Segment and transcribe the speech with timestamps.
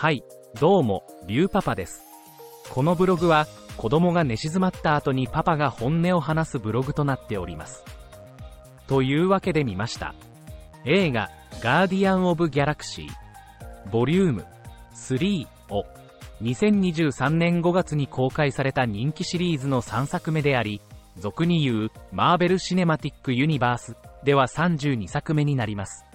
[0.00, 0.24] はい、
[0.58, 2.06] どうも、リュウパパです。
[2.70, 3.46] このブログは、
[3.76, 7.84] 子供が寝静まった後にパパが本音を話すブログとなっております。
[8.86, 10.14] というわけで見ました。
[10.86, 11.28] 映画、
[11.60, 14.46] ガーディアン・オブ・ギャラクシー、ボリューム
[14.94, 15.84] 3を、
[16.40, 20.80] 2023年5月に公開された人気シリーズの3作目であり、
[21.18, 26.06] 俗に言う、マーベル・シネマティック・ユニバースでは32作目になります。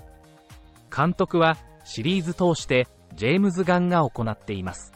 [0.90, 4.94] 監督は、シリーズ通して、ジェームズ・ガンが行っています。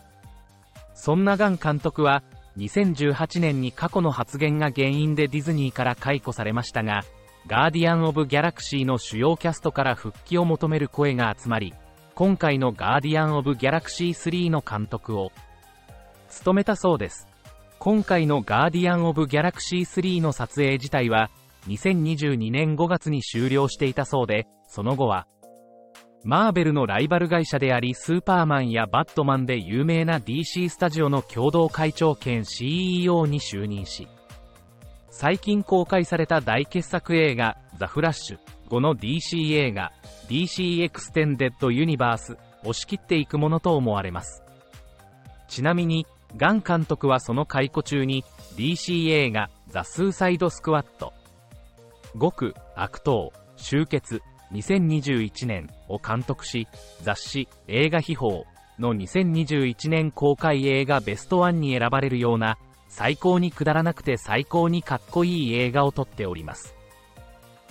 [0.94, 2.24] そんなガン監督は、
[2.58, 7.04] 2018年に過去の発言が原因でディズニーから解雇されましたが、
[7.48, 11.74] ガーディアン・オブ・ギャラクシーの主要キャストから復帰を求める声が集まり、
[12.16, 15.32] 今回のガーディアン・オブ・ギャラクシー3の監督を
[16.28, 17.28] 務めたそうです。
[17.80, 21.30] 今回のガーディアン・オブ・ギャラクシー3の撮影自体は、
[21.68, 25.28] 2022年5月に終了していたそうで、その後は、
[26.24, 34.08] マーベルのライバル会社でありスーパーマンやバットマンで有名な DC スタジオの共同会長兼 CEO に就任し、
[35.10, 38.38] 最近公開された大傑作映画、ザ・フラッシュ
[38.70, 39.92] 後の DC 映画、
[40.28, 44.44] DC エクステンデッド・ユニバースを仕切っていくものと思われます。
[45.48, 46.06] ちなみに、
[46.38, 48.24] ガン監督はその解雇中に
[48.56, 51.14] DC 映画、ザ・スーサイド・スクワット、
[52.20, 54.22] 極悪党、集結、
[54.52, 56.68] 2021年を監督し、
[57.02, 58.44] 雑誌映画秘宝
[58.80, 66.76] の2021年公開映画ベストワンに選ばれるような最高にくだらなくて最高にかっこいい映画を撮っております。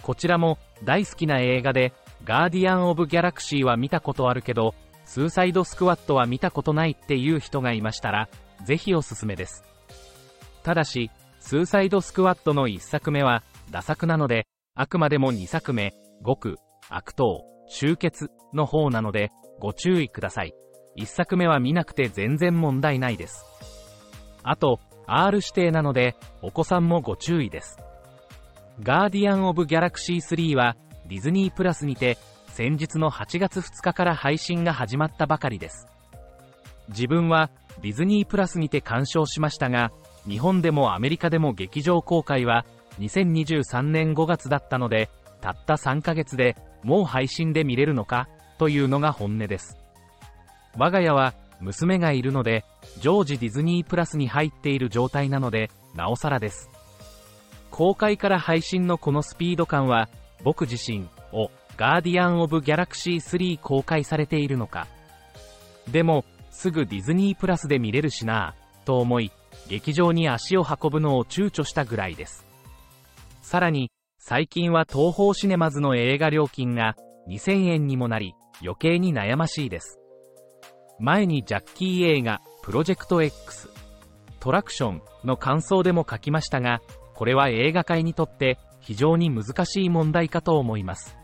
[0.03, 1.93] こちらも大好きな映画で、
[2.25, 8.29] ガーディアン・オブ・ギャラクシーは見たことあるけど、スーサイド・スクワットは見たことないっていう人がいましたら、
[8.65, 9.65] ぜひおすすめです。
[10.63, 16.59] ただし、スーサイド・スクワットの1作目は、打作なので、あくまでも2作目、極
[16.91, 20.55] 悪党、集結の方なので、ご注意ください。
[20.97, 23.45] 一作目は見なくて全然問題ないです。
[24.43, 27.79] あと、R 指定なので、お子さんもご注意です。
[28.83, 30.77] ガーディアン・オブ・ギャラクシー3は、
[31.07, 32.17] ディズニープラスにて、
[32.49, 35.89] 先日の8月2日から配信が始まったばかりです。
[36.89, 37.51] 自分は、
[37.83, 39.93] ディズニープラスにて鑑賞しましたが、
[40.27, 42.65] 日本でもアメリカでも劇場公開は、
[42.99, 45.11] 2023年5月だったので、
[45.41, 48.29] たった3ヶ月でもう配信で見れるのか
[48.59, 49.79] というのが本音です。
[50.77, 52.65] 我が家は娘がいるので、
[53.01, 56.71] 常時ディズニープラスに入っている状態なので、なおさらです。
[57.71, 60.09] 公開から配信のこのスピード感は、
[60.45, 64.87] 僕自身をガーディアン・オブ・ギャラクシー3公開されているのか。
[65.91, 69.33] でも、すぐディズニープラスで見れるしなぁ、と思い、
[69.69, 72.47] 劇場に足を運ぶのを躊躇したぐらいです。
[73.43, 73.91] さらに、
[74.21, 76.97] 最近は東宝シネマズの映画料金が
[77.29, 80.01] 2000円にもなり余計に悩ましいです。
[80.99, 83.71] 前にジャッキー映画プロジェクト X
[84.41, 86.83] トラクションの感想でも書きましたが、
[87.15, 91.17] これは映画界にとって非常に難しい問題かと思います。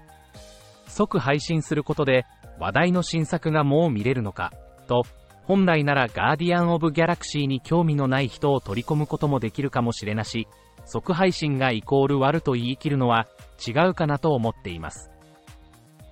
[0.86, 2.24] 即配信することで
[2.60, 4.52] 話題の新作がもう見れるのか、
[4.86, 5.02] と、
[5.42, 10.46] 本来ならガーディアン・オブ・ギャラクシーに興味のない人を取り込むこともできるかもしれなし、
[10.86, 13.26] 即配信がイコール悪と言い切るのは
[13.66, 15.10] 違うかなと思っています。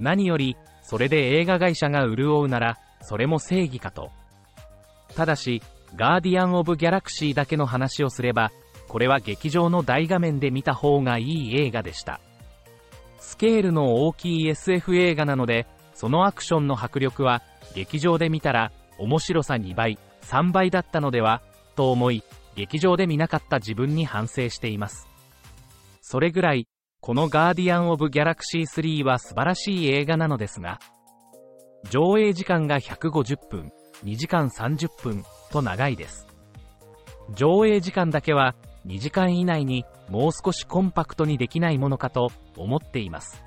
[0.00, 4.10] 何より、それで映画会社が潤うなら、それも正義かと。
[5.14, 5.62] ただし、
[5.94, 8.50] ガーディアン・オブ・ギャラクシーだけの話をすれば、
[8.88, 12.20] これは劇場の大画面で見た方がいい映画でした。
[13.18, 17.42] スケールの大きい SF 映画なので、そのアクションの迫力は、
[17.74, 21.42] 劇場で見たら、面白さ2倍、3倍だったのでは、
[21.76, 22.22] と思い、
[22.54, 25.08] 劇場で見なかった自分に反省しています。
[26.00, 26.68] それぐらい、
[27.00, 30.78] このガーディアン・オブ・ギャラクシー3は素晴らしい映画なのですが、
[31.90, 33.72] 上映時間が150分、
[34.04, 36.26] 2時間30分と長いです。
[37.34, 38.54] 上映時間だけは
[38.86, 43.42] 2時間以内にもう少しコンパクトにできないものかと思っています。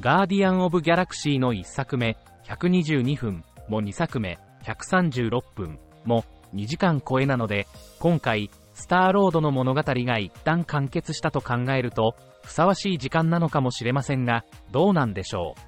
[0.00, 7.66] ガーディアン・オブ・ギャラクシーの1作目122分も2作目136分も2時間超えなので、
[7.98, 15.60] 今回、スターロードの物語が一旦完結したと考えると、ふさわしい時間なのかもしれませんが、どうなんでしょう。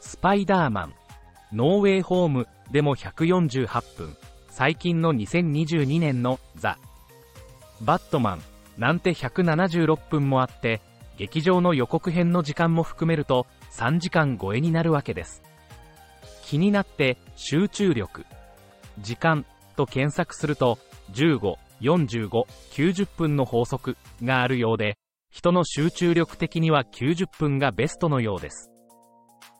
[0.00, 0.94] スパイダーマン、
[1.52, 4.16] ノーウェイホームでも148分、
[4.48, 6.78] 最近の2022年のザ・
[7.80, 8.42] バットマン
[8.76, 10.80] なんて176分もあって、
[11.16, 15.42] 劇場の予告編の時間も含めると3時間超えになるわけです。
[16.44, 18.26] 気になって集中力、
[18.98, 19.44] 時間
[19.80, 20.78] と検索すると、
[21.12, 22.28] 15、45、
[22.72, 24.98] 90分の法則があるようで、
[25.30, 28.70] 人の集中力的には90分がベストのようです。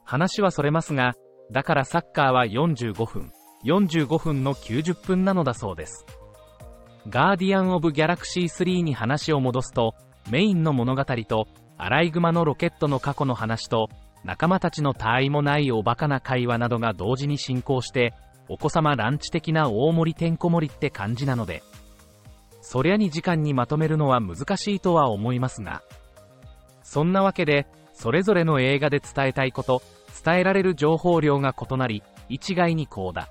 [0.05, 1.15] 話はそれますが、
[1.51, 3.33] だからサッカーは45分、
[3.65, 6.05] 45分の90分なのだそうです。
[7.09, 9.95] ガーディアン・オブ・ギャラクシー3に話を戻すと、
[10.31, 11.47] メインの物語と、
[11.79, 13.89] アライグマのロケットの過去の話と、
[14.23, 18.13] 仲間たちの他愛もないおバカな会話などが同時に進行して、
[18.53, 21.63] お子様ランチ的な大盛りてんこ盛りって感じなので、
[22.61, 25.83] そりゃに時間にまとめるのは難しいとは思いますが、
[26.83, 29.83] そんなわけで、それぞれの映画で伝えたいこと、
[30.25, 33.29] 伝えられる情報量が異なり、一概にこうだ。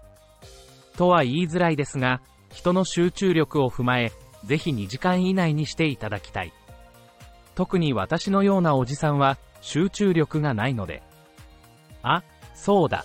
[0.95, 2.21] とは言いづらいですが、
[2.53, 4.13] 人の集中力を踏まえ、
[4.45, 6.53] ぜひ2時間以内にしていただきたい。
[7.55, 11.03] 特に私のようなおじさんは集中力がないので。
[12.03, 12.23] あ、
[12.55, 13.03] そうだ。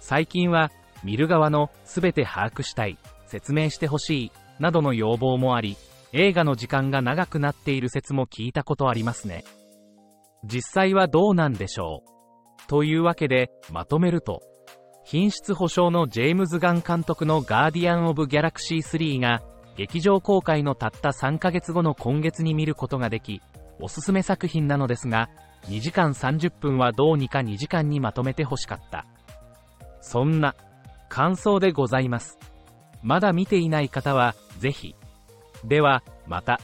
[0.00, 0.70] 最近は
[1.04, 5.76] 見る側の全て把握したい、説明してほしい、などの要望もあり、
[6.12, 9.44] 映画の時間が長くなっている説も聞いたことありますね。
[10.44, 12.02] 実際はどうなんでしょ
[12.66, 12.68] う？
[12.68, 14.40] というわけで、まとめると、
[15.04, 19.42] 品質保証のジェームズ・ガン監督のガーディアン・オブ・ギャラクシー3が、
[19.76, 23.42] 劇場公開のたった3ヶ月後の今月に見ることができ、
[23.80, 25.28] おすすめ作品なのですが、
[25.64, 29.04] 2時間30分はどうにか2時間にまとめてほしかった。
[30.00, 30.54] そんな、
[31.14, 32.40] 感想でございます。
[33.00, 34.96] まだ見ていない方は、ぜひ。
[35.64, 36.58] では、また。